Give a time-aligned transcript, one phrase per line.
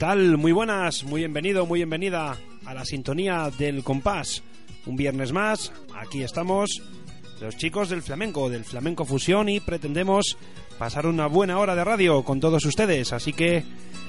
[0.00, 0.38] ¿Qué tal?
[0.38, 4.42] Muy buenas, muy bienvenido, muy bienvenida a la sintonía del compás.
[4.86, 6.80] Un viernes más, aquí estamos,
[7.38, 10.38] los chicos del flamenco, del flamenco fusión y pretendemos
[10.78, 13.12] pasar una buena hora de radio con todos ustedes.
[13.12, 13.62] Así que,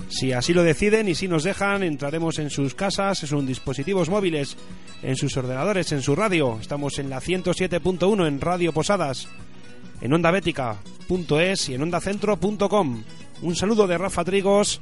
[0.07, 4.09] si así lo deciden y si nos dejan, entraremos en sus casas, en sus dispositivos
[4.09, 4.55] móviles,
[5.03, 6.57] en sus ordenadores, en su radio.
[6.61, 9.27] Estamos en la 107.1 en Radio Posadas,
[9.99, 13.03] en ondabética.es y en ondacentro.com.
[13.41, 14.79] Un saludo de Rafa Trigos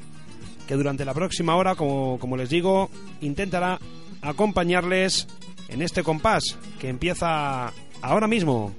[0.70, 3.80] que durante la próxima hora, como, como les digo, intentará
[4.22, 5.28] acompañarles
[5.68, 8.72] en este compás que empieza ahora mismo.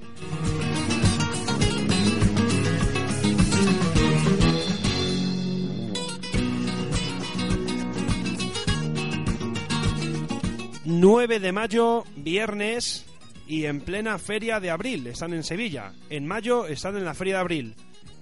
[10.86, 13.06] ...9 de mayo, viernes...
[13.46, 15.06] ...y en plena feria de abril...
[15.06, 15.92] ...están en Sevilla...
[16.08, 17.74] ...en mayo están en la feria de abril...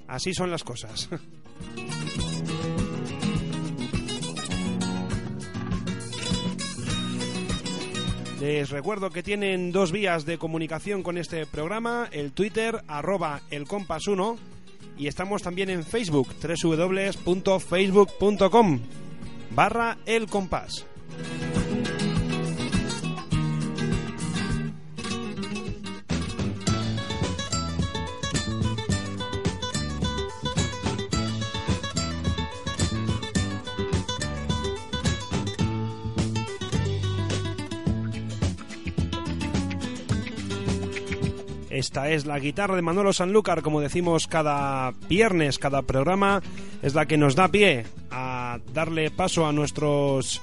[0.07, 1.09] ...así son las cosas...
[8.41, 14.37] Les recuerdo que tienen dos vías de comunicación con este programa, el Twitter arroba elcompas1
[14.97, 18.81] y estamos también en Facebook, www.facebook.com
[19.51, 20.87] barra elcompás.
[41.79, 46.43] Esta es la guitarra de Manolo Sanlúcar, como decimos cada viernes, cada programa,
[46.83, 50.43] es la que nos da pie a darle paso a nuestros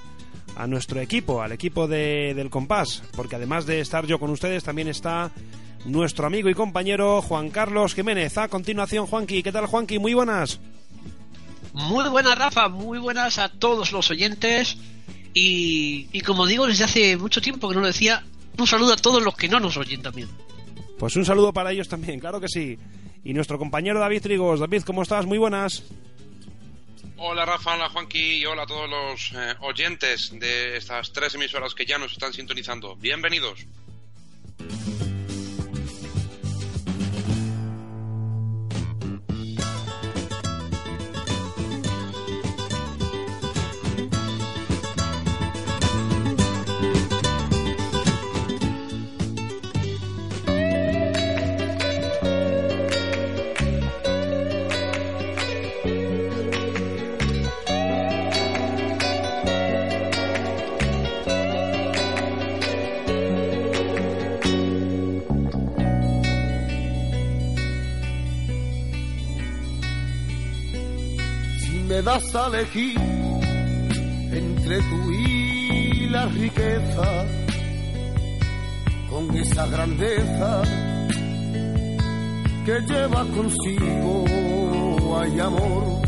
[0.55, 4.63] a nuestro equipo, al equipo de, del compás, porque además de estar yo con ustedes,
[4.63, 5.29] también está
[5.83, 8.37] nuestro amigo y compañero Juan Carlos Jiménez.
[8.37, 9.99] A continuación, Juanqui, ¿qué tal Juanqui?
[9.99, 10.61] Muy buenas.
[11.73, 14.77] Muy buenas, Rafa, muy buenas a todos los oyentes.
[15.33, 18.23] Y, y como digo desde hace mucho tiempo que no lo decía,
[18.57, 20.29] un saludo a todos los que no nos oyen también.
[20.97, 22.77] Pues un saludo para ellos también, claro que sí.
[23.23, 24.59] Y nuestro compañero David Trigos.
[24.59, 25.25] David, ¿cómo estás?
[25.25, 25.83] Muy buenas.
[27.17, 31.73] Hola Rafa, hola Juanqui y hola a todos los eh, oyentes de estas tres emisoras
[31.73, 32.95] que ya nos están sintonizando.
[32.97, 33.65] Bienvenidos.
[71.87, 72.97] Das a elegir
[74.31, 77.25] entre tú y la riqueza,
[79.09, 80.63] con esa grandeza
[82.65, 84.25] que lleva consigo,
[85.19, 86.01] hay amor,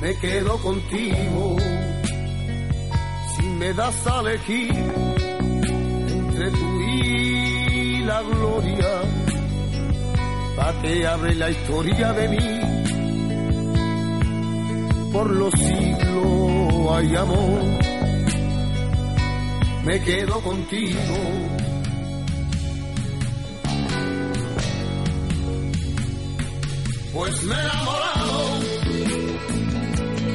[0.00, 1.56] me quedo contigo,
[3.36, 4.72] si me das a elegir
[6.08, 9.02] entre tú y la gloria,
[10.56, 12.57] para que abre la historia de mí
[15.18, 17.60] por los siglos hay amor,
[19.84, 21.16] me quedo contigo.
[27.12, 28.60] Pues me he enamorado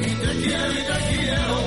[0.01, 1.62] y te quiero y te quiero.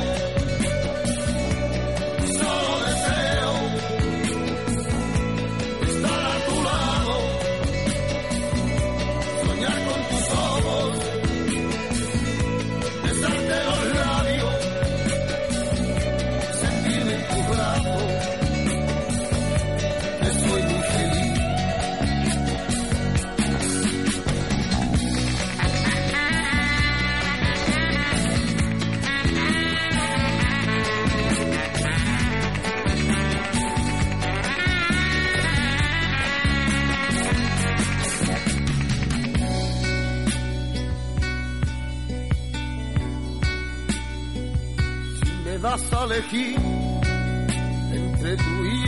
[47.92, 48.84] Entre tú y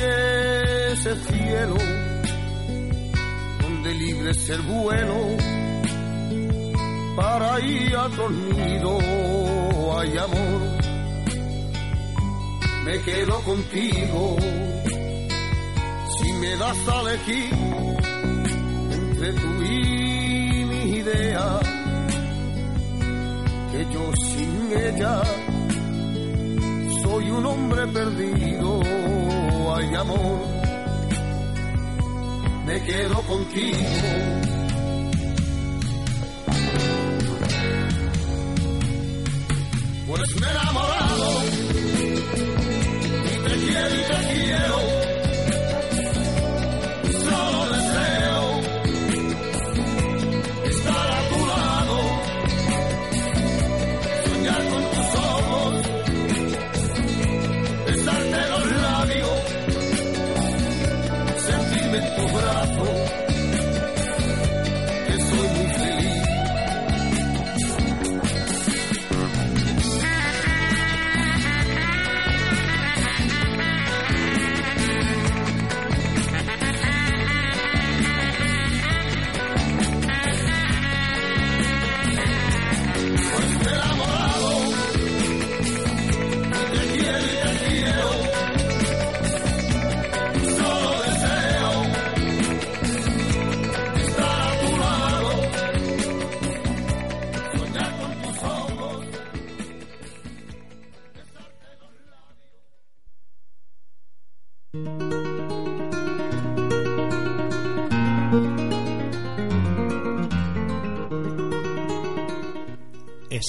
[0.93, 1.77] ese cielo,
[3.61, 5.37] donde libre es el vuelo,
[7.17, 7.97] para ir
[9.99, 10.61] hay amor,
[12.85, 14.37] me quedo contigo.
[16.21, 17.53] Si me das a elegir
[18.93, 21.61] entre tú y mi idea,
[23.73, 25.48] que yo sin ella.
[27.19, 28.81] Soy un hombre perdido,
[29.75, 30.39] ay amor,
[32.65, 33.77] me quedo contigo.
[40.07, 41.43] Pues me enamorado
[43.25, 44.98] y te quiero y te quiero.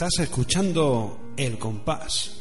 [0.01, 2.39] Estás escuchando El Compás.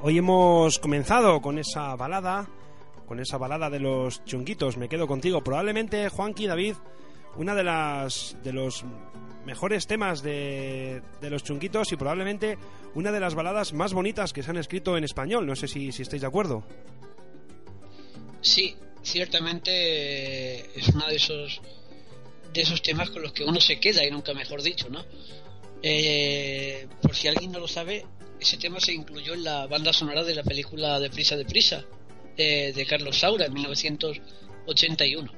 [0.00, 2.48] Hoy hemos comenzado con esa balada,
[3.06, 4.76] con esa balada de los chunguitos.
[4.76, 5.42] Me quedo contigo.
[5.42, 6.74] Probablemente, Juanqui David,
[7.36, 8.84] una de las de los
[9.44, 12.58] mejores temas de, de los chunguitos y probablemente
[12.94, 15.46] una de las baladas más bonitas que se han escrito en español.
[15.46, 16.64] No sé si, si estáis de acuerdo.
[18.40, 21.60] Sí, ciertamente eh, es uno de esos
[22.52, 25.04] de esos temas con los que uno se queda y nunca mejor dicho, ¿no?
[25.82, 28.06] Eh, por si alguien no lo sabe,
[28.40, 31.36] ese tema se incluyó en la banda sonora de la película De Prisa
[32.44, 35.32] de Carlos Saura en 1981.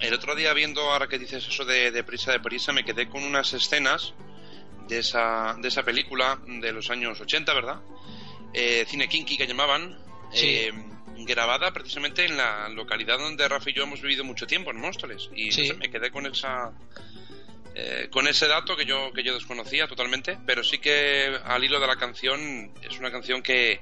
[0.00, 3.08] El otro día viendo, ahora que dices eso de, de prisa de prisa, me quedé
[3.08, 4.12] con unas escenas
[4.88, 7.80] de esa, de esa película de los años 80, ¿verdad?
[8.52, 9.98] Eh, cine kinky que llamaban,
[10.32, 10.46] Sí.
[10.48, 10.72] eh,
[11.26, 15.30] grabada precisamente en la localidad donde Rafa y yo hemos vivido mucho tiempo, en Móstoles.
[15.34, 16.72] Y no sé, me quedé con esa...
[17.76, 21.78] eh, con ese dato que yo, que yo desconocía totalmente, pero sí que al hilo
[21.80, 23.80] de la canción es una canción que,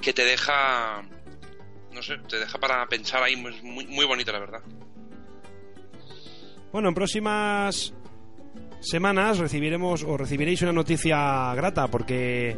[0.00, 1.02] que te deja,
[1.92, 4.60] no sé, te deja para pensar ahí, es muy, muy bonita la verdad.
[6.72, 7.92] Bueno, en próximas
[8.80, 12.56] semanas recibiremos o recibiréis una noticia grata porque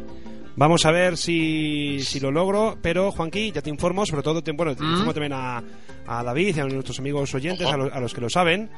[0.55, 2.77] vamos a ver si, si lo logro.
[2.81, 4.91] Pero, Juanqui, ya te informo, sobre todo, te, bueno, te ¿Mm?
[4.91, 5.61] informo también a,
[6.07, 8.69] a David y a nuestros amigos oyentes, a, lo- a los que lo saben,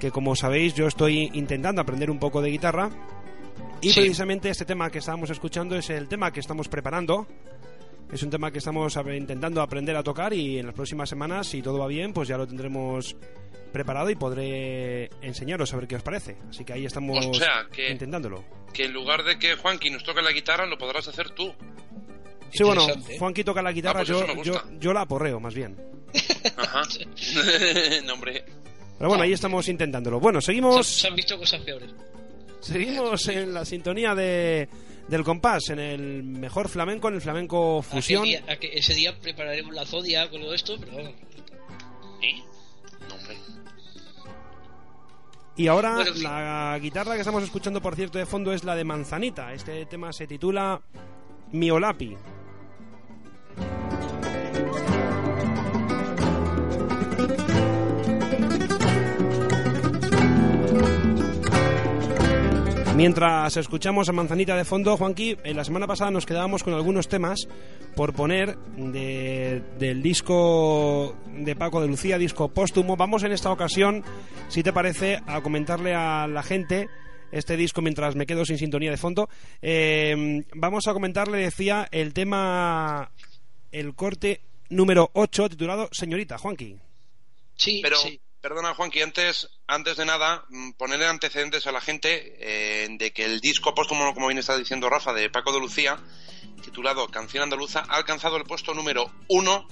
[0.00, 2.88] que como sabéis, yo estoy intentando aprender un poco de guitarra.
[3.80, 4.00] Y Sí.
[4.00, 7.26] precisamente este tema que estábamos escuchando es el tema que estamos preparando.
[8.12, 11.60] Es un tema que estamos intentando aprender a tocar y en las próximas semanas, si
[11.60, 13.14] todo va bien, pues ya lo tendremos
[13.72, 16.36] preparado y podré enseñaros a ver qué os parece.
[16.48, 18.42] Así que ahí estamos O sea, que- intentándolo.
[18.72, 21.52] que en lugar de que Juanqui nos toque la guitarra, lo podrás hacer tú.
[22.50, 23.16] Sí, bueno, ¿eh?
[23.18, 25.76] Juanqui toca la guitarra, Ah, pues yo, yo, yo la aporreo, más bien.
[26.56, 26.80] Ajá.
[28.06, 28.42] no, hombre.
[28.96, 30.18] Pero bueno, ahí estamos intentándolo.
[30.18, 31.90] Bueno, Se, seguimos, se han visto cosas peores.
[32.60, 34.66] seguimos en la sintonía de,
[35.08, 38.24] del compás, en el mejor flamenco, en el flamenco Aquel fusión.
[38.24, 40.98] día- ese día prepararemos la zodia con todo esto, pero.
[41.00, 42.42] ¿Eh?
[43.08, 43.36] No, hombre.
[45.56, 46.22] Y ahora Bueno, sí.
[46.22, 49.52] la guitarra que estamos escuchando, por cierto, de fondo es la de Manzanita.
[49.54, 50.80] Este tema se titula
[51.52, 52.16] Miolapi.
[62.98, 67.06] Mientras escuchamos a Manzanita de fondo, Juanqui, en la semana pasada nos quedábamos con algunos
[67.06, 67.46] temas
[67.94, 72.96] por poner de- del disco de Paco de Lucía, disco póstumo.
[72.96, 74.02] Vamos en esta ocasión,
[74.48, 76.88] si te parece, a comentarle a la gente
[77.30, 79.28] este disco mientras me quedo sin sintonía de fondo.
[79.62, 83.12] Eh, vamos a comentarle, decía, el tema,
[83.70, 84.40] el corte
[84.70, 86.74] número 8, titulado Señorita, Juanqui.
[87.54, 88.18] Sí, Pero, sí.
[88.40, 93.24] Perdona, Juanqui, antes, antes de nada, mm, ponerle antecedentes a la gente eh, de que
[93.24, 95.98] el disco póstumo, como bien está diciendo Rafa, de Paco de Lucía,
[96.62, 99.66] titulado Canción Andaluza, ha alcanzado el puesto número uno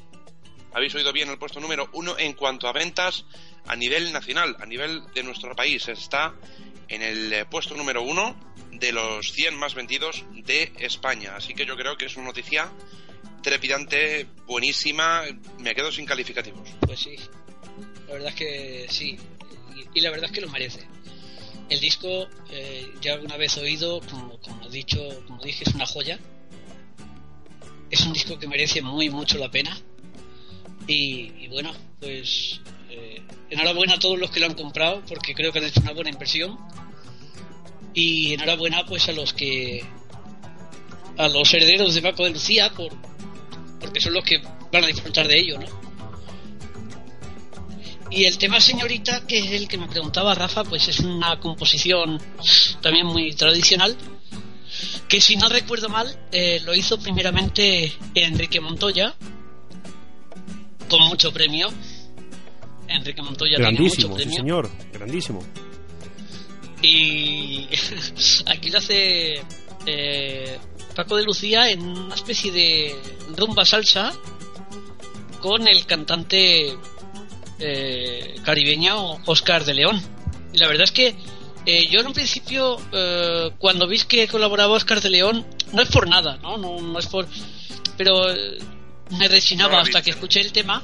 [0.76, 3.24] habéis oído bien, el puesto número uno en cuanto a ventas
[3.66, 5.88] a nivel nacional, a nivel de nuestro país.
[5.88, 6.34] Está
[6.88, 8.38] en el eh, puesto número uno
[8.72, 11.34] de los 100 más vendidos de España.
[11.34, 12.70] Así que yo creo que es una noticia
[13.42, 15.22] trepidante, buenísima.
[15.58, 16.68] Me quedo sin calificativos.
[16.80, 17.16] Pues sí,
[18.06, 19.18] la verdad es que sí.
[19.94, 20.80] Y, la verdad es que lo merece.
[21.68, 24.38] El disco, eh, ya alguna vez oído, como,
[24.70, 26.18] dicho, como dije, es una joya.
[27.90, 29.76] Es un disco que merece muy mucho la pena.
[30.86, 32.60] Y, bueno, pues
[32.90, 35.92] eh, enhorabuena a todos los que lo han comprado, porque creo que han hecho una
[35.92, 36.56] buena inversión.
[37.92, 39.84] Y enhorabuena pues a los que
[41.16, 42.92] a los herederos de Paco de Lucía por
[43.80, 44.38] porque son los que
[44.70, 45.85] van a disfrutar de ello, ¿no?
[48.10, 52.20] Y el tema señorita, que es el que me preguntaba Rafa, pues es una composición
[52.80, 53.96] también muy tradicional,
[55.08, 59.14] que si no recuerdo mal, eh, lo hizo primeramente Enrique Montoya,
[60.88, 61.68] con mucho premio.
[62.88, 64.36] Enrique Montoya grandísimo, mucho premio.
[64.36, 65.42] señor, grandísimo.
[66.82, 67.66] Y
[68.46, 69.42] aquí lo hace
[69.86, 70.58] eh,
[70.94, 72.94] Paco de Lucía en una especie de
[73.36, 74.12] rumba salsa
[75.40, 76.76] con el cantante
[77.58, 80.00] eh, caribeño Oscar de León.
[80.52, 81.14] Y la verdad es que
[81.66, 85.90] eh, yo en un principio, eh, cuando vi que colaboraba Oscar de León, no es
[85.90, 86.56] por nada, ¿no?
[86.56, 87.26] No, no es por...
[87.96, 88.58] Pero eh,
[89.18, 90.82] me resinaba hasta que escuché el tema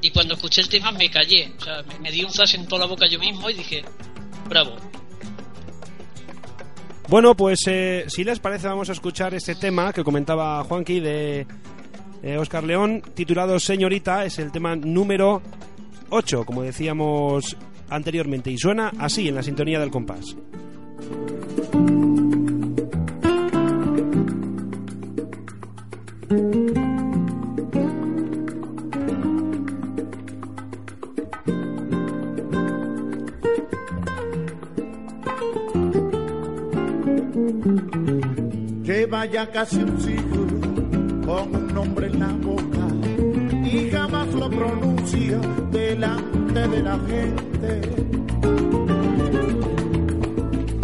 [0.00, 1.52] y cuando escuché el tema me callé.
[1.58, 3.82] O sea, me, me di un zas en toda la boca yo mismo y dije,
[4.48, 4.76] bravo.
[7.08, 11.46] Bueno, pues eh, si les parece vamos a escuchar este tema que comentaba Juanqui de
[12.22, 15.42] eh, Oscar León, titulado Señorita, es el tema número
[16.10, 17.56] 8, como decíamos
[17.88, 20.36] anteriormente, y suena así en la sintonía del compás.
[38.84, 40.41] Lleva ya casi un siglo
[41.32, 42.86] con un nombre en la boca
[43.64, 47.80] y jamás lo pronuncia delante de la gente.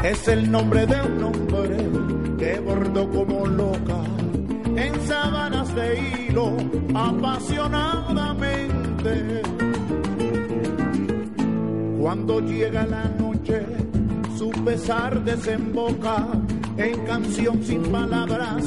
[0.05, 1.77] Es el nombre de un hombre
[2.39, 4.01] que bordó como loca
[4.75, 6.57] en sábanas de hilo
[6.95, 9.43] apasionadamente.
[12.01, 13.67] Cuando llega la noche,
[14.39, 16.27] su pesar desemboca
[16.79, 18.65] en canción sin palabras,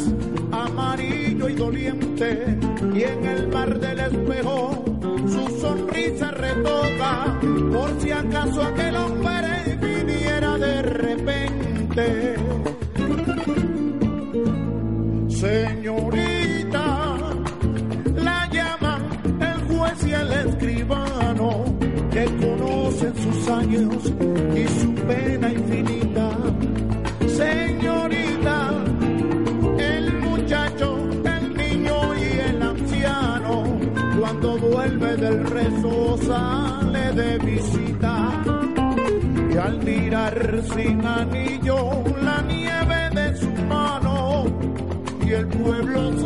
[0.72, 2.58] amarillo y doliente,
[2.94, 4.84] y en el mar del espejo
[5.28, 7.40] su sonrisa retoca,
[7.72, 12.36] por si acaso aquel hombre viniera de repente.
[15.30, 17.18] Señorita,
[18.16, 19.02] la llaman
[19.42, 21.66] el juez y el escribano,
[22.12, 24.14] que conocen sus años
[24.56, 26.11] y su pena infinita.
[35.02, 38.44] Del rezo sale de visita.
[39.52, 44.46] Y al mirar sin anillo la nieve de su mano
[45.26, 46.21] y el pueblo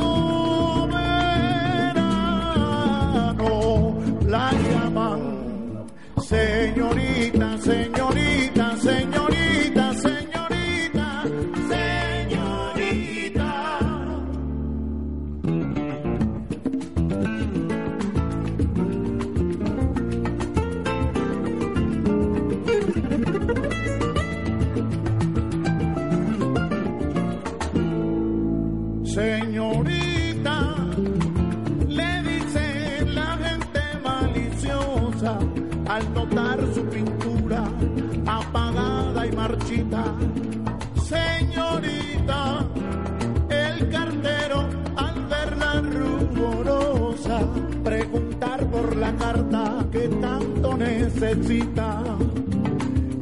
[51.16, 52.04] necesita.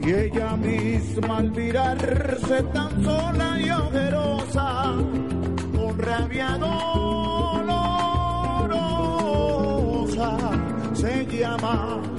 [0.05, 4.93] Y ella misma al mirarse tan sola y ojerosa,
[5.75, 7.79] con rabia dolorosa,
[10.93, 12.12] se llama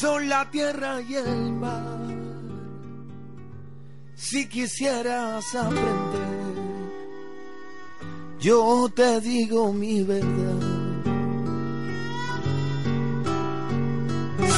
[0.00, 2.00] Son la tierra y el mar.
[4.16, 6.58] Si quisieras aprender,
[8.40, 10.60] yo te digo mi verdad.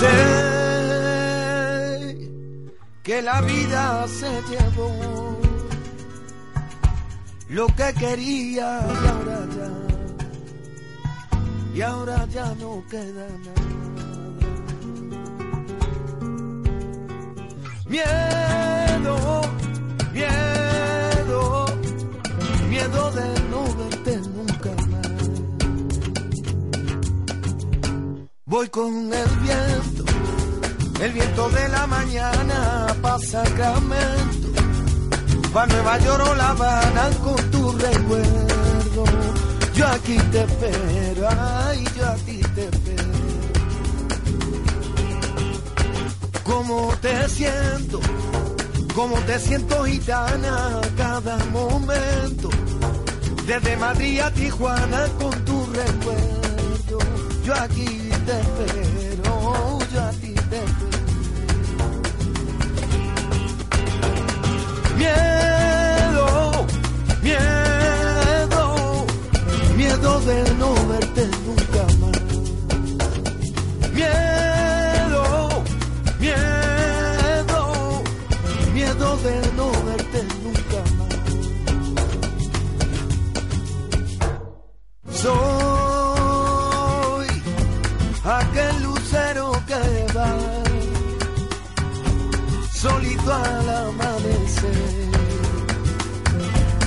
[0.01, 0.17] Sé
[3.03, 5.39] que la vida se llevó
[7.51, 9.71] lo que quería y ahora ya,
[11.75, 13.76] y ahora ya no queda nada.
[17.97, 19.41] Miedo,
[20.13, 21.65] miedo,
[22.69, 25.31] miedo de no verte nunca más.
[28.45, 30.05] Voy con el viento,
[31.01, 34.49] el viento de la mañana pa' Sacramento,
[35.55, 39.05] pa' Nueva York o La Habana con tu recuerdo.
[39.73, 43.16] Yo aquí te espero, ay, yo a ti te espero.
[46.47, 48.01] Cómo te siento,
[48.95, 52.49] cómo te siento gitana cada momento.
[53.47, 56.99] Desde Madrid a Tijuana con tu recuerdo,
[57.45, 57.85] yo aquí
[58.27, 60.97] te espero, yo a ti te espero.
[64.97, 66.67] Miedo,
[67.23, 69.07] miedo,
[69.77, 71.46] miedo de no verte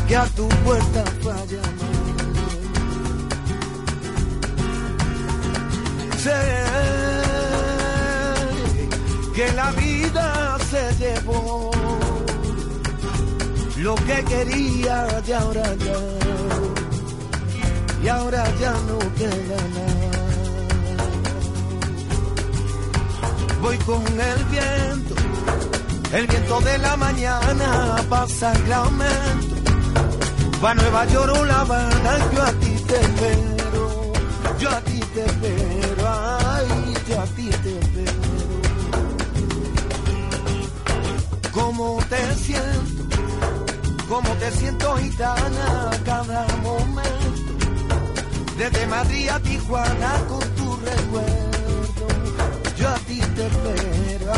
[0.09, 1.95] que a tu puerta va a llamar.
[6.23, 6.41] Sé
[9.35, 11.71] que la vida se llevó
[13.77, 15.99] lo que quería de ahora ya,
[18.03, 19.99] y ahora ya no queda nada.
[23.85, 25.15] con el viento,
[26.13, 29.48] el viento de la mañana pasa Sacramento,
[30.63, 34.13] va Nueva York o La Habana, yo a ti te espero,
[34.59, 38.11] yo a ti te espero, ay, yo a ti te espero.
[41.53, 43.03] ¿Cómo te siento?
[44.07, 47.53] ¿Cómo te siento gitana cada momento?
[48.57, 52.07] Desde Madrid a Tijuana con tu recuerdo.
[52.77, 54.33] Yo a ti te espero,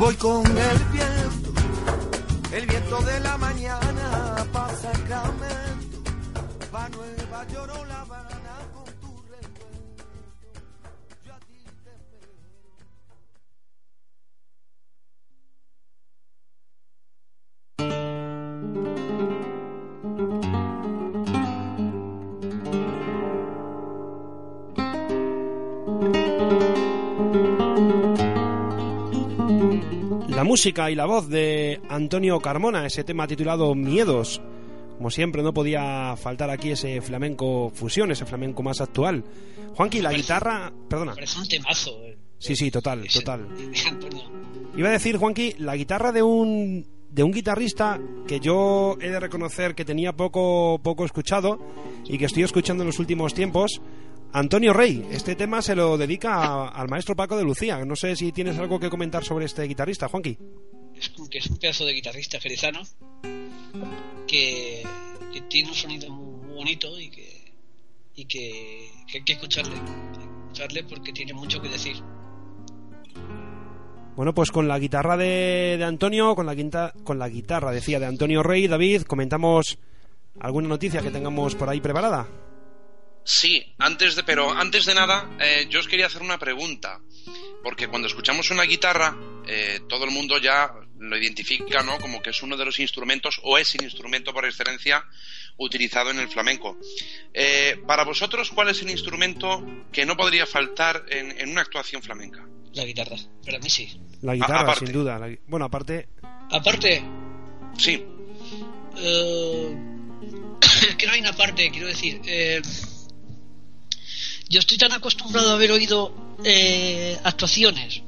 [0.00, 1.52] Voy con el viento,
[2.52, 6.02] el viento de la mañana pasa Sacramento,
[6.74, 8.06] va a Nueva York o La
[30.50, 34.42] música y la voz de Antonio Carmona, ese tema titulado Miedos.
[34.96, 39.22] Como siempre, no podía faltar aquí ese flamenco fusión, ese flamenco más actual.
[39.76, 40.72] Juanqui, la guitarra.
[40.88, 41.14] Perdona.
[41.14, 41.92] Parece un temazo.
[42.02, 42.18] eh.
[42.38, 43.46] Sí, sí, total, total.
[44.76, 49.20] Iba a decir, Juanqui, la guitarra de un, de un guitarrista que yo he de
[49.20, 51.60] reconocer que tenía poco, poco escuchado
[52.06, 53.80] y que estoy escuchando en los últimos tiempos,
[54.32, 55.06] Antonio Rey.
[55.10, 57.84] Este tema se lo dedica a- al maestro Paco de Lucía.
[57.84, 60.38] No sé si tienes algo que comentar sobre este guitarrista, Juanqui.
[60.96, 62.80] Es un- que es un pedazo de guitarrista jerezano
[64.26, 64.82] que,
[65.32, 67.52] que tiene un sonido muy bonito y que,
[68.14, 69.74] y que, que hay que escucharle.
[69.74, 71.96] Hay que escucharle porque tiene mucho que decir.
[74.16, 77.98] Bueno, pues con la guitarra de, de Antonio, con la, quinta, con la guitarra, decía,
[77.98, 79.78] de Antonio Rey, David, comentamos
[80.38, 82.28] alguna noticia que tengamos por ahí preparada.
[83.24, 87.00] Sí, antes de, pero antes de nada, eh, yo os quería hacer una pregunta.
[87.62, 89.14] Porque cuando escuchamos una guitarra,
[89.46, 91.98] eh, todo el mundo ya lo identifica, ¿no?
[91.98, 95.04] Como que es uno de los instrumentos, o es el instrumento por excelencia
[95.58, 96.78] utilizado en el flamenco.
[97.34, 102.02] Eh, para vosotros, ¿cuál es el instrumento que no podría faltar en, en una actuación
[102.02, 102.46] flamenca?
[102.72, 104.00] La guitarra, para mí sí.
[104.22, 104.86] La guitarra, aparte.
[104.86, 105.18] sin duda.
[105.18, 106.08] La bueno, aparte,
[106.50, 107.02] Aparte,
[107.78, 108.04] Sí,
[108.96, 109.76] eh,
[110.88, 112.20] es que no hay una parte, quiero decir.
[112.24, 112.60] eh,
[114.50, 116.12] yo estoy tan acostumbrado a haber oído
[116.44, 118.02] eh, actuaciones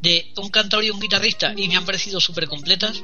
[0.00, 3.02] de un cantador y un guitarrista y me han parecido súper completas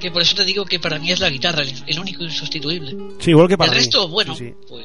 [0.00, 2.90] que por eso te digo que para mí es la guitarra el, el único insustituible.
[3.20, 3.84] sí, igual que para el mí.
[3.84, 4.54] resto, bueno, Sí, sí.
[4.68, 4.84] pues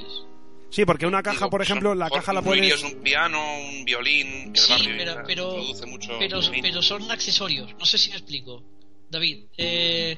[0.69, 2.83] Sí, porque una caja, Digo, por ejemplo, son- la caja la puedes...
[2.83, 7.73] un piano, un violín, que Sí, el barrio pero- pero- produce mucho pero son accesorios.
[7.79, 8.61] No sé si me explico.
[9.09, 10.17] David, eh,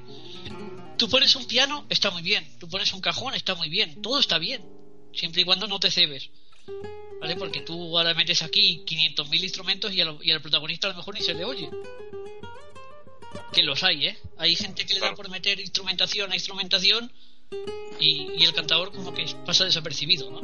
[0.98, 2.44] tú pones un piano, está muy bien.
[2.60, 4.02] Tú pones un cajón, está muy bien.
[4.02, 4.64] Todo está bien.
[5.14, 6.30] Siempre y cuando no te cebes.
[7.20, 7.36] ¿Vale?
[7.36, 11.16] Porque tú ahora metes aquí 500.000 instrumentos y, lo- y al protagonista a lo mejor
[11.16, 11.70] ni se le oye.
[13.54, 14.18] Que los hay, ¿eh?
[14.38, 17.12] Hay gente que le da por meter instrumentación a instrumentación
[18.00, 20.40] y, y el cantador como que pasa desapercibido, ¿no?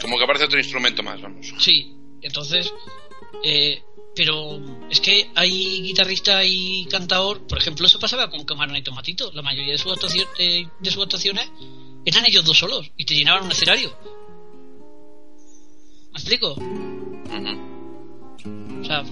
[0.00, 1.46] Como que aparece otro instrumento más, vamos.
[1.58, 2.72] Sí, entonces,
[3.44, 3.80] eh,
[4.14, 4.58] pero
[4.90, 9.30] es que hay guitarrista y cantador, por ejemplo, eso pasaba con Camarón y Tomatito.
[9.32, 11.48] La mayoría de sus, actuaciones, de, de sus actuaciones
[12.04, 13.96] eran ellos dos solos y te llenaban un escenario.
[16.16, 16.54] ¿Me explico?
[16.54, 18.80] Ujú.
[18.80, 19.02] O sea,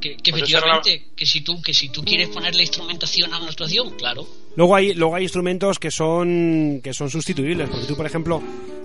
[0.00, 3.38] que, que Pues la- efectivamente, que si tú que si tú quieres ponerle instrumentación a
[3.38, 4.26] una actuación, claro.
[4.56, 8.40] Luego hay, luego hay instrumentos que son que son sustituibles, porque tú, por ejemplo,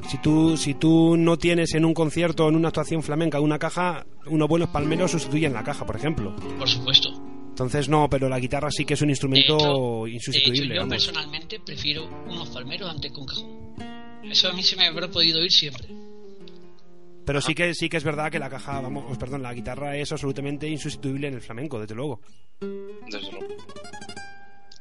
[0.09, 4.05] si tú si tú no tienes en un concierto, en una actuación flamenca, una caja,
[4.25, 6.35] unos buenos palmeros sustituyen la caja, por ejemplo.
[6.57, 7.09] Por supuesto.
[7.49, 10.61] Entonces no, pero la guitarra sí que es un De instrumento hecho- insustituible.
[10.61, 11.05] De hecho, yo vamos.
[11.05, 13.63] personalmente prefiero unos palmeros antes que un cajón.
[14.31, 15.87] Eso a mí se me habrá podido oír siempre.
[17.25, 19.95] Pero sí que sí que es verdad que la caja, vamos, pues, perdón, la guitarra
[19.97, 22.19] es absolutamente insustituible en el flamenco, desde luego.
[22.59, 23.47] Desde luego.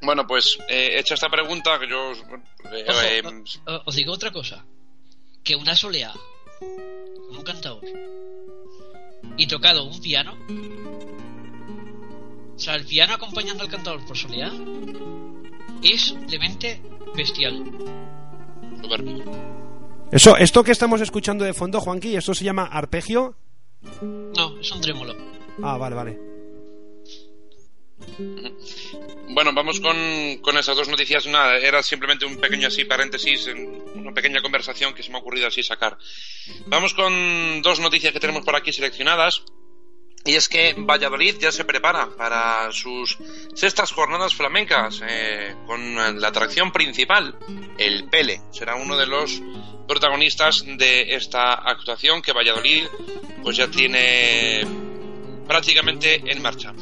[0.02, 2.12] Bueno, pues eh, hecha esta pregunta, que yo.
[2.12, 3.22] eh, Ojo, eh,
[3.68, 4.64] o- os digo otra cosa.
[5.44, 6.12] Que una soleá
[6.58, 7.84] con un cantador
[9.36, 10.36] y tocado un piano.
[12.54, 14.52] O sea, el piano acompañando al cantador por soleá
[15.82, 16.80] es simplemente
[17.16, 17.64] bestial.
[18.82, 19.61] soberbio.
[20.12, 23.34] Eso, esto que estamos escuchando de fondo, Juanqui, esto se llama arpegio.
[24.02, 25.16] No, es un trémolo.
[25.62, 26.18] Ah, vale, vale.
[29.30, 29.96] Bueno, vamos con,
[30.42, 31.26] con esas dos noticias.
[31.26, 35.20] Nada, era simplemente un pequeño así paréntesis, en una pequeña conversación que se me ha
[35.20, 35.96] ocurrido así sacar.
[36.66, 39.42] Vamos con dos noticias que tenemos por aquí seleccionadas.
[40.24, 43.18] Y es que Valladolid ya se prepara para sus
[43.54, 47.36] sextas jornadas flamencas eh, con la atracción principal,
[47.76, 48.40] el Pele.
[48.52, 49.42] Será uno de los
[49.88, 52.84] protagonistas de esta actuación que Valladolid
[53.42, 54.64] pues ya tiene
[55.48, 56.72] prácticamente en marcha.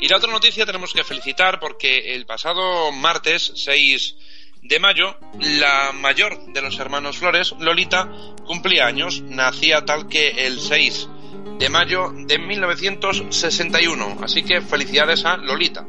[0.00, 4.16] Y la otra noticia tenemos que felicitar porque el pasado martes 6
[4.62, 8.10] de mayo, la mayor de los hermanos Flores, Lolita,
[8.46, 9.20] cumplía años.
[9.22, 11.08] Nacía tal que el 6
[11.58, 14.18] de mayo de 1961.
[14.22, 15.86] Así que felicidades a Lolita.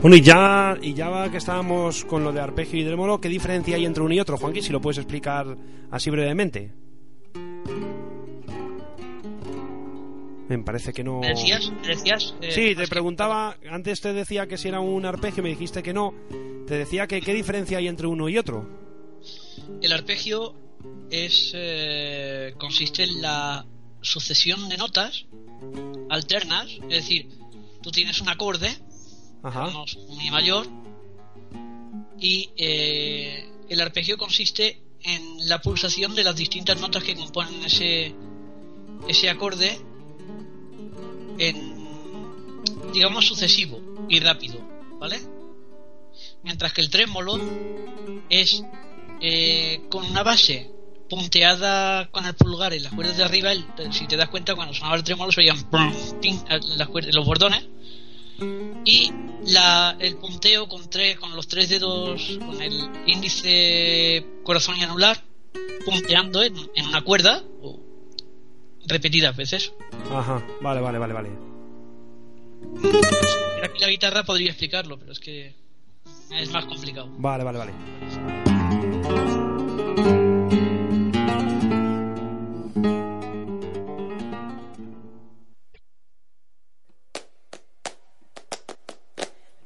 [0.00, 3.74] Bueno, y ya, y ya que estábamos con lo de arpegio y trémolo, ¿qué diferencia
[3.74, 4.62] hay entre uno y otro, Juanqui?
[4.62, 5.56] Si lo puedes explicar
[5.90, 6.70] así brevemente.
[10.48, 11.20] Me parece que no.
[11.20, 11.70] ¿Me decías?
[11.86, 13.56] decías eh, sí, te preguntaba.
[13.70, 16.14] Antes te decía que si era un arpegio, me dijiste que no.
[16.66, 18.66] Te decía que qué diferencia hay entre uno y otro.
[19.82, 20.54] El arpegio
[21.10, 23.66] es eh, consiste en la
[24.00, 25.26] sucesión de notas
[26.10, 27.28] alternas, es decir,
[27.82, 28.76] tú tienes un acorde,
[29.42, 29.70] Ajá.
[30.16, 30.66] mi mayor,
[32.20, 38.14] y eh, el arpegio consiste en la pulsación de las distintas notas que componen ese,
[39.06, 39.78] ese acorde
[41.38, 41.74] en,
[42.92, 44.60] digamos, sucesivo y rápido,
[44.98, 45.20] ¿vale?
[46.42, 47.38] Mientras que el trémolo
[48.28, 48.64] es
[49.20, 50.70] eh, con una base
[51.08, 53.50] punteada con el pulgar en las cuerdas de arriba,
[53.90, 55.56] si te das cuenta, cuando sonaba el trémolo se oían
[57.12, 57.66] los bordones.
[58.84, 59.12] Y
[59.46, 65.20] la, el punteo con, tres, con los tres dedos, con el índice, corazón y anular,
[65.84, 66.54] punteando en,
[66.88, 67.80] una cuerda, o
[68.86, 69.72] repetidas veces.
[70.12, 71.30] Ajá, vale, vale, vale, vale.
[73.62, 75.54] Aquí la guitarra podría explicarlo, pero es que
[76.30, 77.08] es más complicado.
[77.18, 78.47] Vale, vale, vale.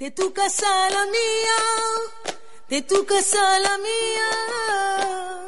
[0.03, 1.59] de tu casa a la mía,
[2.69, 4.31] de tu casa a la mía,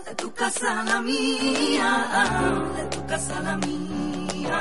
[0.06, 1.90] de tu casa a la mía,
[2.76, 4.60] de tu casa a la mía,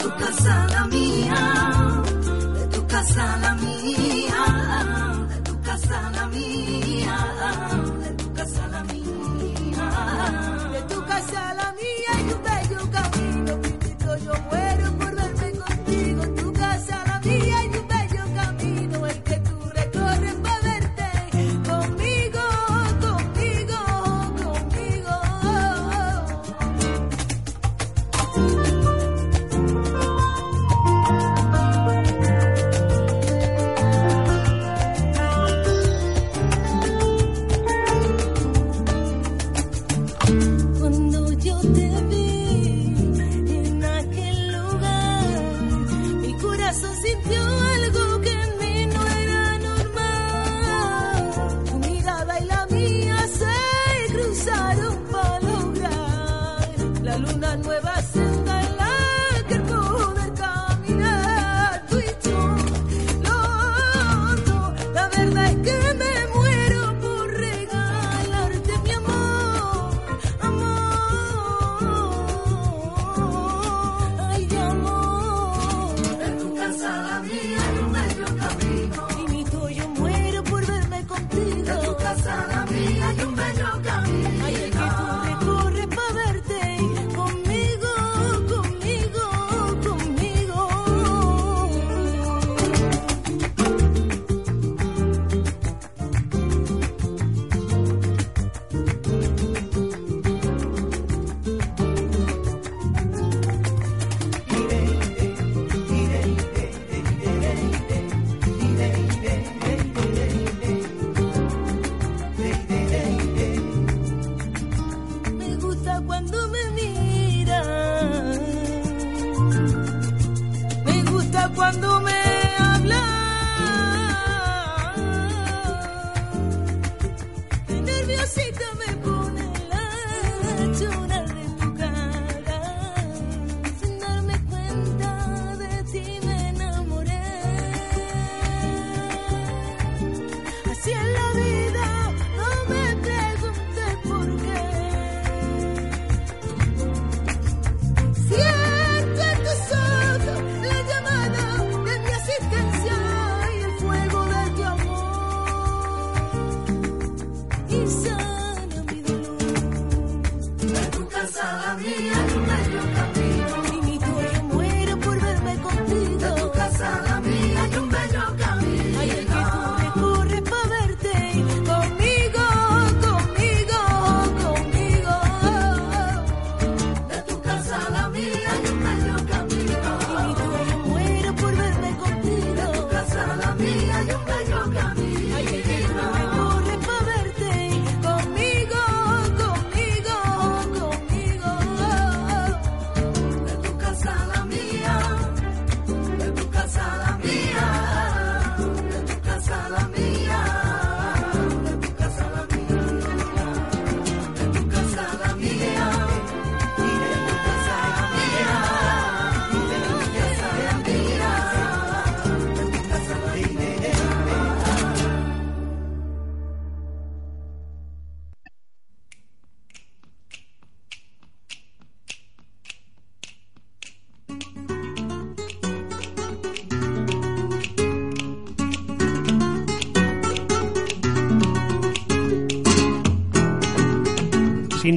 [0.00, 1.40] tu casa la mía,
[2.58, 4.40] de tu casa a la mía,
[5.28, 7.16] de tu casa a la mía,
[8.02, 9.86] de tu casa a la mía,
[10.72, 13.52] de tu casa a la mía, y un bello camino,
[14.26, 14.89] yo muero.
[47.14, 47.69] with you.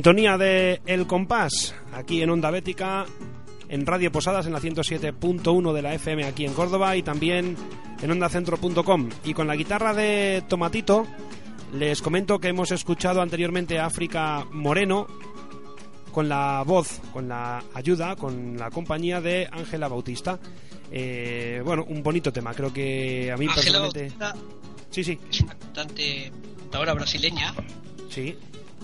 [0.03, 3.05] Sintonía de El Compás, aquí en Onda Bética,
[3.69, 7.55] en Radio Posadas en la 107.1 de la FM aquí en Córdoba y también
[8.01, 9.09] en ondacentro.com.
[9.23, 11.07] Y con la guitarra de Tomatito,
[11.71, 15.07] les comento que hemos escuchado anteriormente a África Moreno
[16.11, 20.37] con la voz, con la ayuda, con la compañía de Ángela Bautista.
[20.91, 24.17] Eh, bueno, un bonito tema, creo que a mí Ángela personalmente...
[24.19, 24.35] Bautista
[24.89, 26.29] Sí, sí, es una cantante
[26.73, 27.55] ahora brasileña
[28.09, 28.35] sí.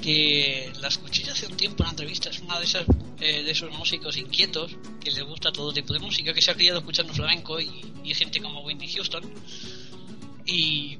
[0.01, 2.29] Que la escuché hace un tiempo en una entrevista.
[2.29, 2.85] Es una de esas
[3.19, 6.55] eh, de esos músicos inquietos que le gusta todo tipo de música, que se ha
[6.55, 7.69] criado escuchando flamenco y,
[8.03, 9.23] y gente como Whitney Houston.
[10.45, 10.97] Y,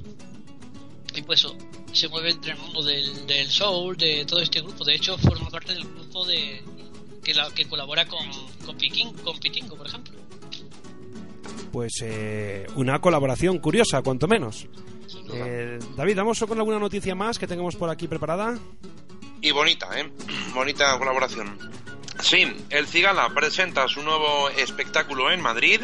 [1.16, 1.48] y pues
[1.94, 4.84] se mueve entre el mundo del, del soul, de todo este grupo.
[4.84, 6.62] De hecho, forma parte del grupo de
[7.24, 8.28] que, la, que colabora con,
[8.66, 10.20] con, Piquín, con Pitingo, por ejemplo.
[11.72, 14.68] Pues eh, una colaboración curiosa, cuanto menos.
[15.34, 18.58] Eh, David, ¿vamos con alguna noticia más que tengamos por aquí preparada?
[19.42, 20.12] Y bonita, ¿eh?
[20.54, 21.58] Bonita colaboración.
[22.22, 25.82] Sí, el Cigala presenta su nuevo espectáculo en Madrid.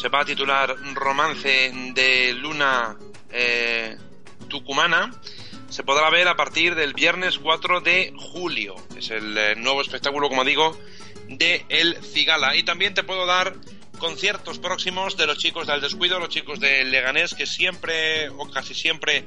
[0.00, 2.96] Se va a titular Romance de Luna
[3.30, 3.96] eh,
[4.48, 5.10] Tucumana.
[5.70, 8.74] Se podrá ver a partir del viernes 4 de julio.
[8.96, 10.76] Es el eh, nuevo espectáculo, como digo,
[11.28, 12.54] de El Cigala.
[12.56, 13.54] Y también te puedo dar
[14.02, 18.74] conciertos próximos de los chicos del descuido, los chicos de Leganés, que siempre o casi
[18.74, 19.24] siempre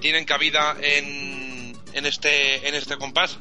[0.00, 3.40] tienen cabida en, en, este, en este compás.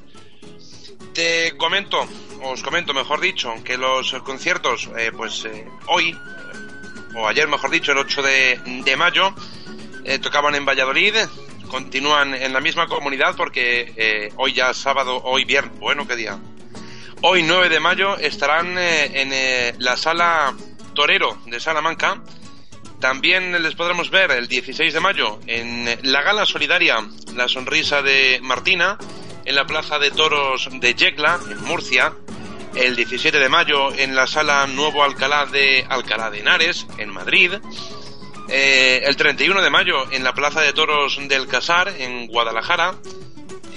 [1.14, 2.08] Te comento,
[2.42, 6.18] os comento mejor dicho, que los conciertos, eh, pues eh, hoy,
[7.16, 9.36] o ayer mejor dicho, el 8 de, mayo,
[10.04, 11.14] eh, tocaban en Valladolid,
[11.70, 16.40] continúan en la misma comunidad porque hoy ya sábado, hoy viernes, bueno, qué día.
[17.22, 20.56] Hoy 9 de mayo estarán en la sala
[20.94, 22.22] Torero de Salamanca.
[23.00, 26.98] También les podremos ver el 16 de mayo en la gala solidaria
[27.36, 28.98] La Sonrisa de Martina
[29.46, 32.14] en la Plaza de Toros de Yecla, en Murcia.
[32.76, 37.54] El 17 de mayo en la sala Nuevo Alcalá de Alcalá de Henares, en Madrid.
[38.48, 42.96] Eh, el 31 de mayo en la Plaza de Toros del Casar, en Guadalajara.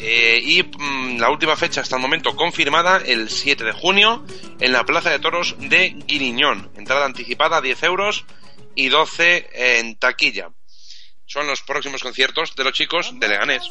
[0.07, 4.23] Eh, y mm, la última fecha hasta el momento confirmada, el 7 de junio,
[4.61, 6.71] en la Plaza de Toros de Guiriñón.
[6.77, 8.27] Entrada anticipada 10 euros
[8.75, 9.49] y 12
[9.79, 10.51] en taquilla.
[11.25, 13.63] Son los próximos conciertos de los chicos de Leganés.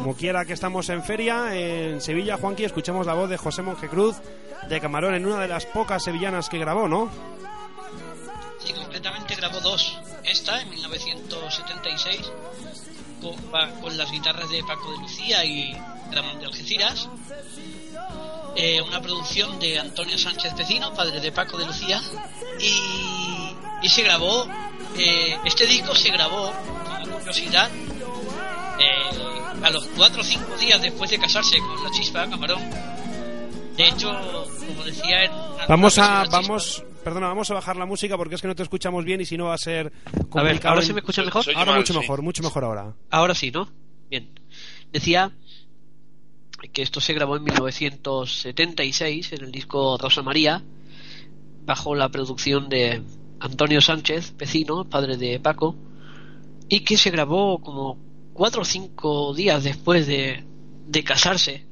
[0.00, 3.88] Como quiera que estamos en feria, en Sevilla, Juanqui, escuchamos la voz de José Monje
[3.88, 4.16] Cruz
[4.68, 7.10] de Camarón en una de las pocas sevillanas que grabó, ¿no?
[8.64, 9.98] Sí, concretamente grabó dos.
[10.24, 12.30] Esta en 1976
[13.20, 15.72] con, con las guitarras de Paco de Lucía y
[16.10, 17.08] Ramón de Algeciras.
[18.56, 22.00] Eh, una producción de Antonio Sánchez Pecino, padre de Paco de Lucía.
[22.60, 24.46] Y, y se grabó,
[24.96, 26.52] eh, este disco se grabó,
[26.84, 27.70] como curiosidad,
[28.78, 32.62] eh, a los cuatro o cinco días después de casarse con la chispa Camarón.
[33.76, 34.10] De hecho,
[34.66, 35.30] como decía
[35.68, 39.04] Vamos a, vamos, perdona, vamos a bajar la música porque es que no te escuchamos
[39.04, 39.90] bien y si no va a ser
[40.28, 40.40] complicado.
[40.40, 41.44] A ver, ¿ahora en- se me escucha mejor?
[41.44, 41.98] Soy- Ahora mal, mucho sí.
[41.98, 42.94] mejor, mucho mejor ahora.
[43.10, 43.68] Ahora sí, ¿no?
[44.10, 44.30] Bien.
[44.92, 45.32] Decía
[46.72, 50.62] que esto se grabó en 1976 en el disco Rosa María,
[51.64, 53.02] bajo la producción de
[53.40, 55.76] Antonio Sánchez, vecino, padre de Paco,
[56.68, 57.98] y que se grabó como
[58.32, 60.44] cuatro o cinco días después de,
[60.86, 61.66] de casarse.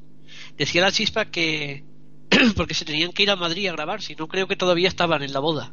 [0.57, 1.85] Decía la chispa que
[2.57, 5.23] porque se tenían que ir a Madrid a grabar, si no creo que todavía estaban
[5.23, 5.73] en la boda.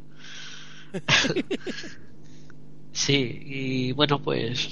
[2.92, 4.68] sí, y bueno, pues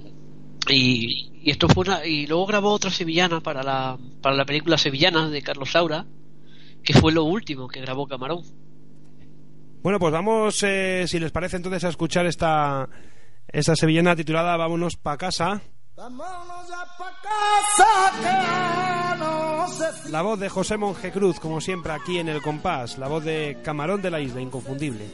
[0.68, 4.78] y, y esto fue una y luego grabó otra sevillana para la para la película
[4.78, 6.06] Sevillana de Carlos Saura
[6.82, 8.42] que fue lo último que grabó Camarón
[9.82, 12.88] Bueno, pues vamos, eh, si les parece entonces, a escuchar esta,
[13.48, 15.62] esta sevillana titulada Vámonos pa' casa.
[20.08, 22.96] La voz de José Monje Cruz, como siempre, aquí en el compás.
[22.96, 25.10] La voz de Camarón de la Isla, inconfundible.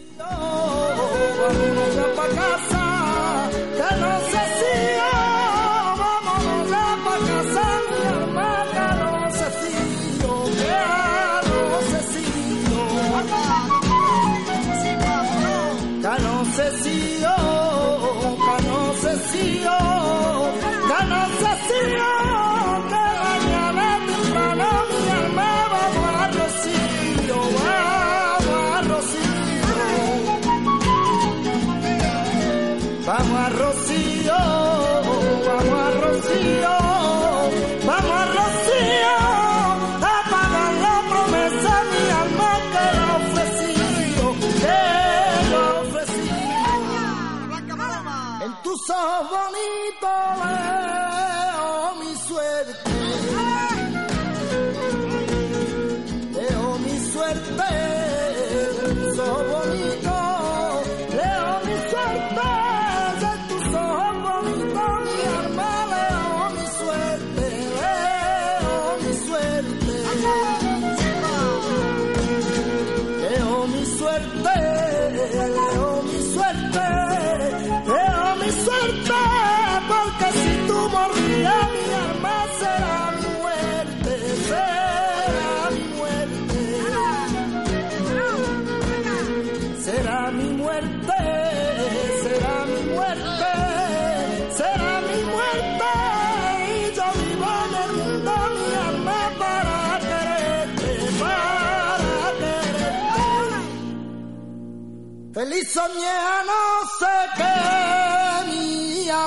[105.39, 106.19] Feliz soñé
[106.49, 106.63] no
[106.99, 109.21] sé qué mía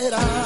[0.00, 0.45] era.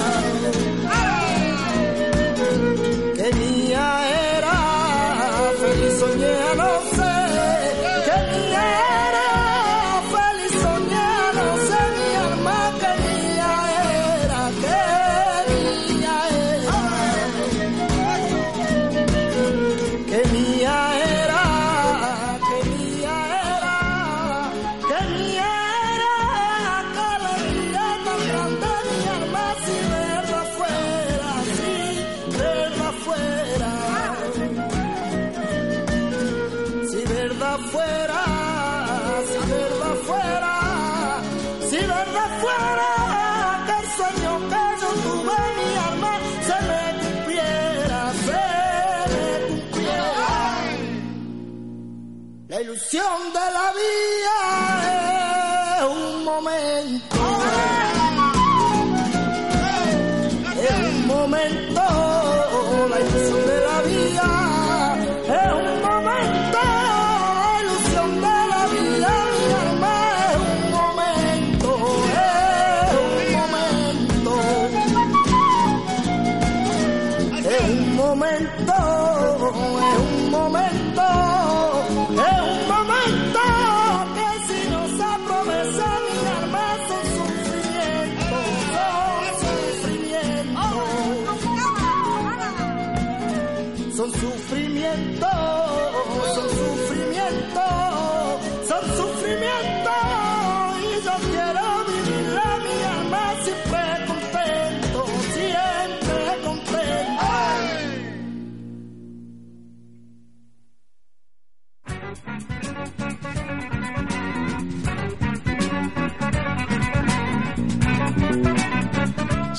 [53.01, 53.60] La ilusión de la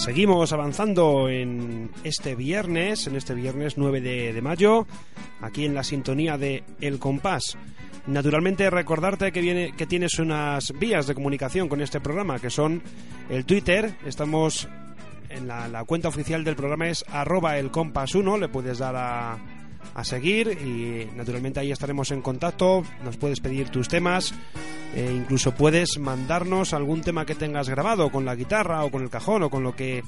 [0.02, 4.88] Seguimos avanzando en este viernes, en este viernes 9 de, mayo,
[5.42, 7.56] aquí en la sintonía de El Compás.
[8.08, 12.82] Naturalmente recordarte que viene que tienes unas vías de comunicación con este programa que son
[13.30, 14.68] el Twitter, estamos
[15.30, 18.96] en la, la cuenta oficial del programa es arroba el compás 1, le puedes dar
[18.96, 19.38] a,
[19.94, 24.34] a seguir y naturalmente ahí estaremos en contacto, nos puedes pedir tus temas,
[24.96, 29.10] e incluso puedes mandarnos algún tema que tengas grabado con la guitarra o con el
[29.10, 30.04] cajón o con lo que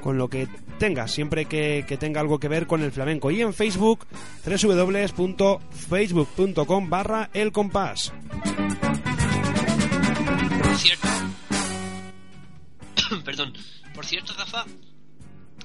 [0.00, 0.46] con lo que
[0.78, 3.32] tengas, siempre que, que tenga algo que ver con el flamenco.
[3.32, 4.06] Y en Facebook,
[4.46, 8.12] www.facebook.com barra el compás.
[10.62, 11.08] Por cierto,
[13.24, 13.52] perdón,
[13.92, 14.66] por cierto, Rafa,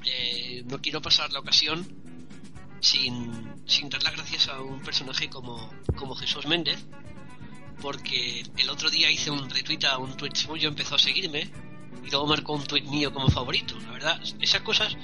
[0.05, 2.02] eh, no quiero pasar la ocasión
[2.83, 6.85] sin, sin dar las gracias a un personaje como, como Jesús Méndez,
[7.81, 11.49] porque el otro día hice un retweet a un tweet suyo, empezó a seguirme
[12.05, 13.79] y luego marcó un tweet mío como favorito.
[13.79, 14.95] La verdad, esas cosas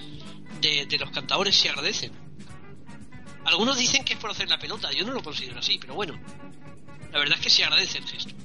[0.59, 2.11] de, de los cantadores se agradecen.
[3.45, 6.19] Algunos dicen que es por hacer la pelota, yo no lo considero así, pero bueno,
[7.13, 8.35] la verdad es que se agradece el gesto.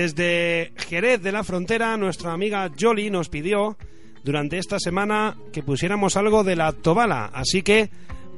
[0.00, 3.76] Desde Jerez de la Frontera, nuestra amiga Jolly nos pidió
[4.24, 7.26] durante esta semana que pusiéramos algo de la Tobala.
[7.26, 7.90] Así que,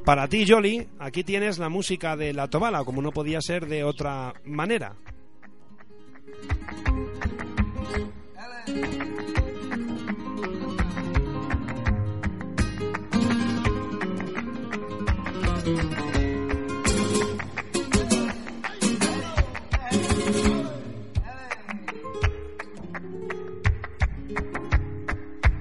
[0.05, 3.85] para ti, Jolly, aquí tienes la música de la Tobala, como no podía ser de
[3.85, 4.95] otra manera.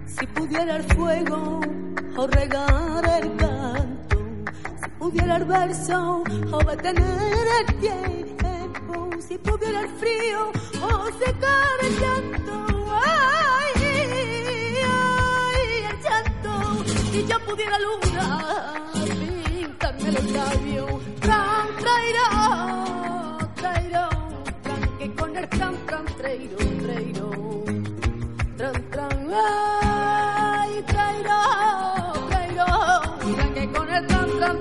[0.05, 1.61] Si pudiera el fuego
[2.17, 3.40] o regar el
[5.01, 11.99] Pudiera el verso o va tener el tiempo si pudiera el frío o secar el
[11.99, 12.55] llanto
[13.03, 13.81] ay,
[14.85, 18.91] ay el llanto si yo pudiera luna
[19.59, 27.65] pintarme los labios tan traidor traidor tan que con el tan tan traidor traidor
[28.55, 29.90] tran tran ay.
[34.41, 34.57] Tran.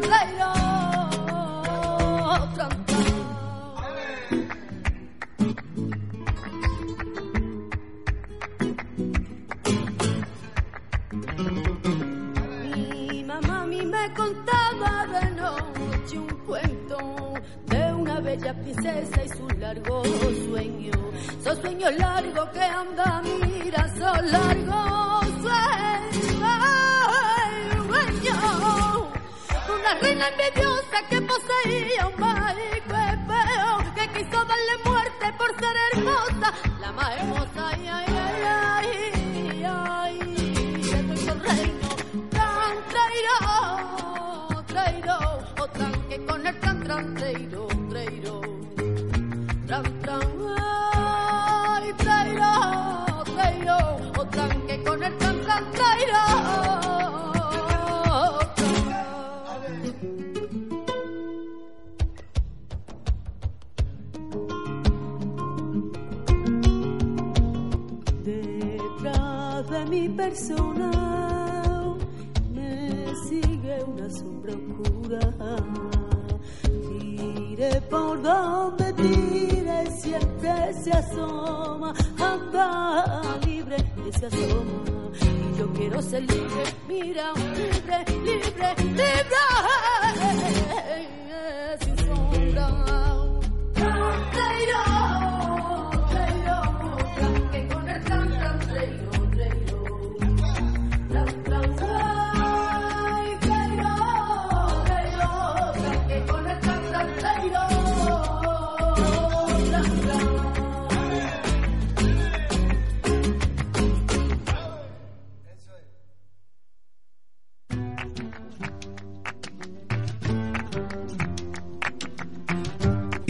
[12.62, 16.98] Mi mamá a mí me contaba de noche un cuento
[17.66, 20.02] de una bella princesa y su largo
[20.48, 20.92] sueño.
[21.42, 24.89] Son sueños largos que anda, mira, son largos
[30.20, 32.94] Una envidiosa que poseía un marico
[33.26, 36.52] feo que quiso darle muerte por ser hermosa.
[36.78, 37.49] La más hermosa,
[70.30, 71.96] de mi persona
[72.52, 75.20] me sigue una sombra oscura.
[76.62, 81.94] Tire por donde tire, siempre se asoma.
[82.18, 85.10] Anda libre que se asoma.
[85.20, 89.06] Y yo quiero ser libre, mira, libre, libre, libre.
[91.80, 93.00] Sin sombra.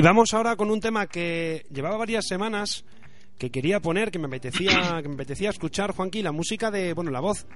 [0.01, 2.87] Y vamos ahora con un tema que llevaba varias semanas
[3.37, 7.11] que quería poner, que me apetecía, que me apetecía escuchar, Juanqui, la música de, bueno,
[7.11, 7.47] la voz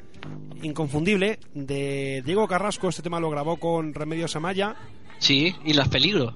[0.63, 2.91] inconfundible de Diego Carrasco.
[2.91, 4.77] Este tema lo grabó con Remedios Amaya.
[5.21, 6.35] Sí, y las peligros.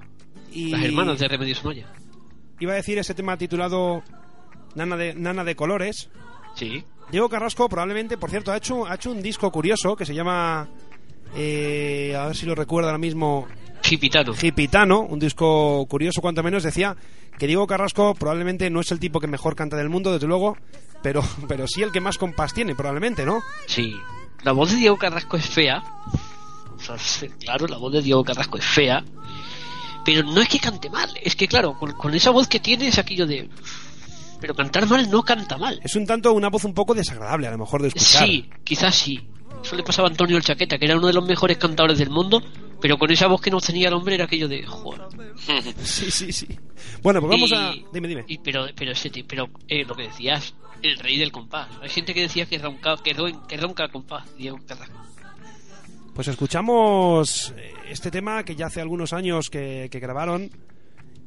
[0.50, 1.92] Y Las hermanas de Remedios Amaya.
[2.58, 4.02] iba a decir ese tema titulado
[4.76, 6.08] Nana de, Nana de Colores.
[6.54, 6.84] Sí.
[7.10, 10.70] Diego Carrasco probablemente, por cierto, ha hecho, ha hecho un disco curioso que se llama,
[11.36, 13.46] eh, a ver si lo recuerdo ahora mismo,
[13.88, 14.34] Chipitano.
[14.34, 16.96] Gipitano, un disco curioso cuanto menos, decía
[17.38, 20.56] que Diego Carrasco probablemente no es el tipo que mejor canta del mundo, desde luego,
[21.02, 23.42] pero, pero sí el que más compás tiene, probablemente, ¿no?
[23.66, 23.94] Sí.
[24.42, 25.82] La voz de Diego Carrasco es fea.
[26.76, 29.02] O sea, sí, claro, la voz de Diego Carrasco es fea.
[30.04, 31.10] Pero no es que cante mal.
[31.22, 33.48] Es que, claro, con, con esa voz que tiene es aquello de.
[34.40, 35.80] Pero cantar mal no canta mal.
[35.82, 38.26] Es un tanto una voz un poco desagradable, a lo mejor, de escuchar.
[38.26, 39.28] Sí, quizás sí.
[39.62, 42.10] Eso le pasaba a Antonio el Chaqueta, que era uno de los mejores cantadores del
[42.10, 42.40] mundo,
[42.80, 44.64] pero con esa voz que no tenía el hombre era aquello de.
[44.66, 45.02] Joder.
[45.82, 46.46] Sí, sí, sí.
[47.02, 47.72] Bueno, pues vamos Y- a...
[47.92, 48.24] Dime, dime.
[48.28, 51.68] y- pero, pero, ese, pero eh, lo que decías, el rey del compás.
[51.82, 54.96] Hay gente que decía que ronca, que ron- que ronca el compás, Diego Carrasco.
[56.14, 60.50] Pues escuchamos eh, este tema que ya hace algunos años que, que grabaron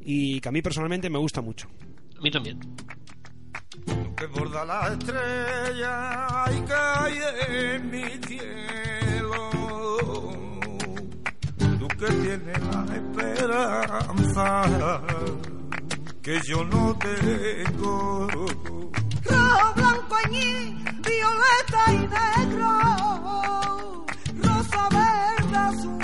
[0.04, 1.68] y que a mí personalmente me gusta mucho.
[2.18, 2.60] A mí también.
[4.18, 9.50] que borda la estrella y cae en mi cielo.
[12.02, 14.64] Que tienes la esperanza
[16.24, 18.28] que yo no tengo.
[19.24, 22.70] rojo, blanco, añil, violeta y negro,
[24.42, 26.00] rosa, verde, azul,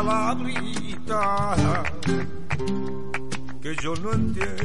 [0.00, 1.58] sabes palabritas
[3.62, 4.59] que yo no entiendo.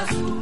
[0.00, 0.39] azul.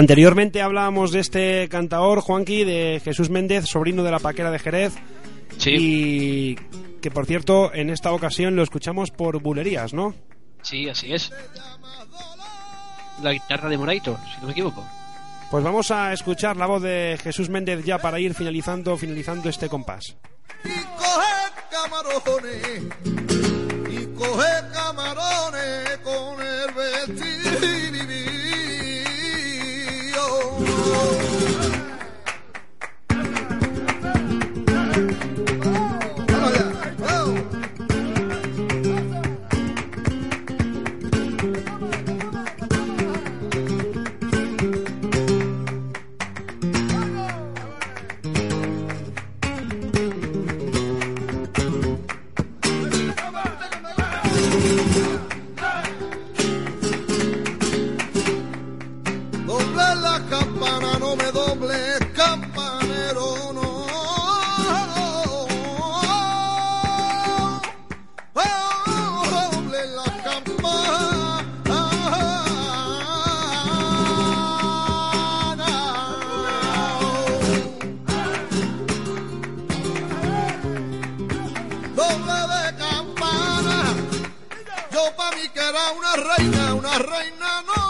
[0.00, 4.94] Anteriormente hablábamos de este cantador, Juanqui, de Jesús Méndez, sobrino de la Paquera de Jerez.
[5.58, 5.76] Sí.
[5.78, 6.54] Y
[7.02, 10.14] que, por cierto, en esta ocasión lo escuchamos por Bulerías, ¿no?
[10.62, 11.30] Sí, así es.
[13.22, 14.82] La guitarra de Moraito, si no me equivoco.
[15.50, 19.68] Pues vamos a escuchar la voz de Jesús Méndez ya para ir finalizando, finalizando este
[19.68, 20.16] compás.
[20.64, 22.82] Y coger camarones,
[23.90, 26.60] y coger camarones con el.
[30.22, 31.59] Oh.
[86.40, 87.89] reina, una reina no.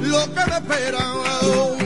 [0.00, 1.77] lo que me espera.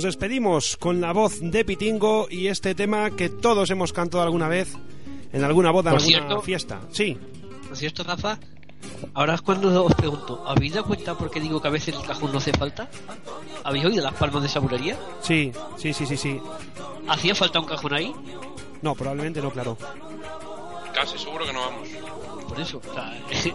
[0.00, 4.48] Nos despedimos con la voz de Pitingo y este tema que todos hemos cantado alguna
[4.48, 4.72] vez
[5.30, 6.80] en alguna boda, en Por alguna cierto- fiesta.
[6.90, 7.18] Sí,
[7.66, 8.38] ¿No es cierto, Rafa?
[9.12, 12.00] Ahora es cuando os pregunto, ¿habéis dado cuenta por qué digo que a veces el
[12.02, 12.88] cajón no hace falta?
[13.62, 14.98] ¿Habéis oído las palmas de esa bulería?
[15.20, 16.40] sí, sí, sí, sí, sí.
[17.06, 18.14] ¿Hacía falta un cajón ahí?
[18.80, 19.76] No, probablemente no, claro.
[20.94, 21.88] Casi seguro que no vamos.
[22.48, 23.22] Por eso, o sea,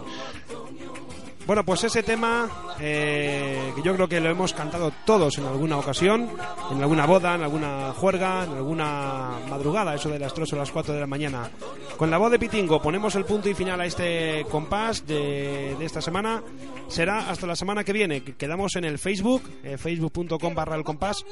[1.45, 5.77] Bueno, pues ese tema eh, que yo creo que lo hemos cantado todos en alguna
[5.77, 6.27] ocasión,
[6.71, 10.71] en alguna boda, en alguna juerga, en alguna madrugada, eso de las 3 o las
[10.71, 11.51] 4 de la mañana.
[11.97, 16.01] Con la voz de Pitingo ponemos el punto y final a este compás de, esta
[16.01, 16.41] semana.
[16.87, 18.21] Será hasta la semana que viene.
[18.21, 21.23] que Quedamos en el Facebook, eh, facebook.com barra el compás,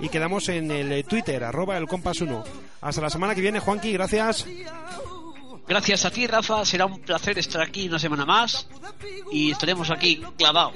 [0.00, 2.42] y quedamos en el Twitter, arroba el compás 1.
[2.80, 4.46] Hasta la semana que viene, Juanqui, gracias.
[5.70, 8.66] Gracias a ti, Rafa, será un placer estar aquí una semana más
[9.30, 10.74] y estaremos aquí clavados.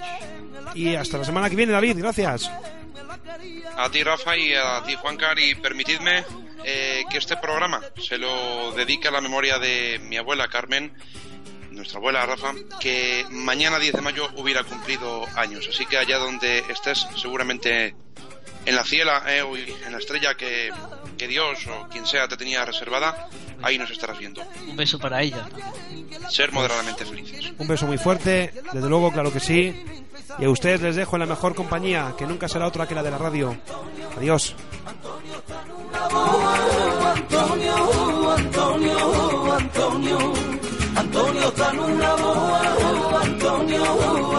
[0.74, 2.49] Y hasta la semana que viene, David, gracias.
[3.76, 6.24] A ti, Rafa, y a ti, Juancar, y permitidme
[6.64, 10.92] eh, que este programa se lo dedique a la memoria de mi abuela Carmen,
[11.72, 15.68] nuestra abuela Rafa, que mañana 10 de mayo hubiera cumplido años.
[15.68, 17.97] Así que allá donde estés, seguramente
[18.64, 20.70] en la ciela eh, o en la estrella que,
[21.16, 23.28] que Dios o quien sea te tenía reservada,
[23.62, 24.42] ahí nos estarás viendo.
[24.68, 25.46] Un beso para ella.
[26.30, 27.52] Ser moderadamente felices.
[27.58, 29.74] Un beso muy fuerte, desde luego, claro que sí.
[30.38, 33.02] Y a ustedes les dejo en la mejor compañía, que nunca será otra que la
[33.02, 33.56] de la radio.
[34.16, 34.54] Adiós.
[37.14, 40.32] Antonio, Antonio, Antonio,
[40.96, 43.84] Antonio está en una boa, Antonio,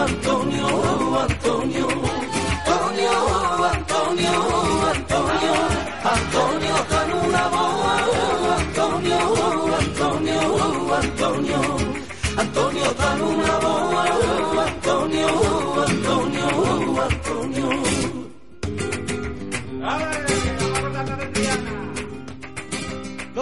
[0.00, 2.05] Antonio, Antonio,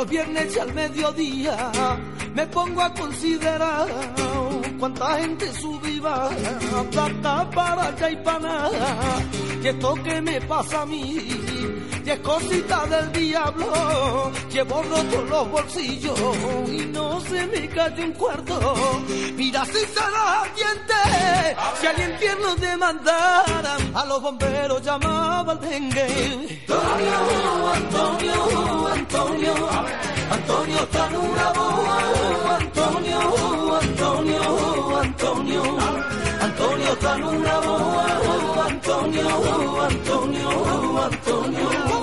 [0.08, 1.72] Viernes y al mediodía
[2.34, 3.88] me pongo a considerar
[4.78, 5.46] cuánta gente
[6.00, 8.96] baja, plata para allá y para nada.
[9.62, 11.18] Y esto que me pasa a mí,
[12.04, 14.32] y es cosita del diablo.
[14.50, 16.18] Llevo rotos los bolsillos
[16.68, 18.76] y no se me cae un cuarto.
[19.36, 26.58] Mira si se los ardientes, si al infierno demandaran, a los bomberos llamaba al dengue.
[26.68, 29.54] Antonio, Antonio, Antonio,
[30.30, 31.98] Antonio está boa.
[32.58, 35.62] Antonio, Antonio, Antonio,
[36.40, 37.14] Antonio está.
[37.14, 41.93] Antonio, Antonio, Antonio, Antonio,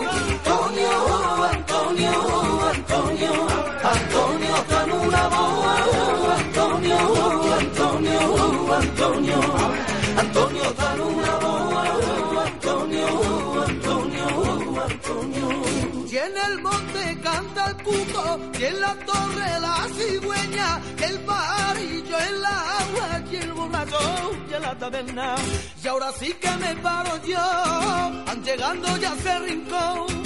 [17.21, 23.35] canta el cuco, y en la torre la cigüeña, el pajarillo en la agua, y
[23.35, 25.35] el borracho y en la taberna.
[25.83, 30.23] Y ahora sí que me paro yo, han llegando ya ese rincón.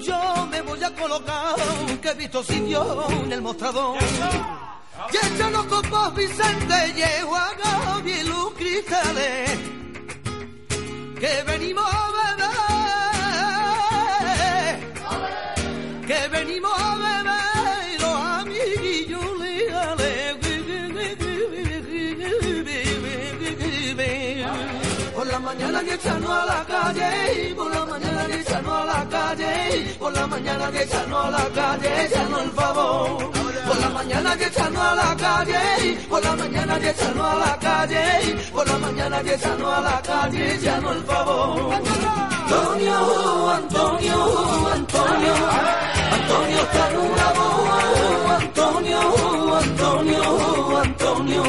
[0.00, 1.56] Yo me voy a colocar,
[2.00, 3.98] que he visto sitio en el mostrador.
[5.12, 9.58] Y echan los copos Vicente, llevo a y Luz Cristales,
[11.20, 12.75] que venimos a beber
[16.46, 20.36] beber y los amiguillos legales.
[25.14, 29.08] Por la mañana que echarnos a la calle, por la mañana que echarnos a la
[29.08, 33.30] calle, por la mañana que echarnos a la calle, echarnos el favor.
[33.66, 37.58] Por la mañana que echarnos a la calle, por la mañana que echarnos a la
[37.58, 41.74] calle, por la mañana que echarnos a la calle, echarnos el favor.
[41.74, 45.34] Antonio, Antonio, Antonio,
[46.28, 51.42] Antonio está nublado, oh, oh, oh, Antonio, Antonio, Antonio,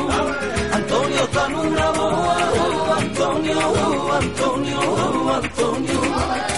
[0.72, 6.57] Antonio está nublado, Antonio, Antonio, Antonio.